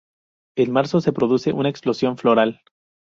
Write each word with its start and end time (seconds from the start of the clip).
En 0.57 0.71
marzo, 0.71 0.99
se 0.99 1.13
produce 1.13 1.53
una 1.53 1.69
explosión 1.69 2.17
floral. 2.17 2.63